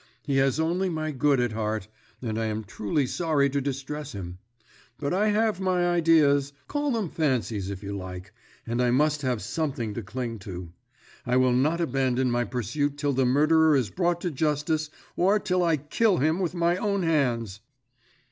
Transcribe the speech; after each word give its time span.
He 0.23 0.37
has 0.37 0.59
only 0.59 0.89
my 0.89 1.11
good 1.11 1.39
at 1.39 1.51
heart, 1.51 1.87
and 2.23 2.39
I 2.39 2.45
am 2.45 2.63
truly 2.63 3.05
sorry 3.05 3.51
to 3.51 3.61
distress 3.61 4.13
him; 4.13 4.39
but 4.97 5.13
I 5.13 5.27
have 5.27 5.59
my 5.59 5.87
ideas 5.87 6.53
call 6.67 6.89
them 6.93 7.07
fancies 7.07 7.69
if 7.69 7.83
you 7.83 7.95
like 7.95 8.33
and 8.65 8.81
I 8.81 8.89
must 8.89 9.21
have 9.21 9.43
something 9.43 9.93
to 9.93 10.01
cling 10.01 10.39
to. 10.39 10.73
I 11.23 11.37
will 11.37 11.53
not 11.53 11.79
abandon 11.79 12.31
my 12.31 12.45
pursuit 12.45 12.97
till 12.97 13.13
the 13.13 13.25
murderer 13.27 13.75
is 13.75 13.91
brought 13.91 14.21
to 14.21 14.31
justice, 14.31 14.89
or 15.15 15.37
till 15.37 15.61
I 15.61 15.77
kill 15.77 16.17
him 16.17 16.39
with 16.39 16.55
my 16.55 16.77
own 16.77 17.03
hands!" 17.03 17.59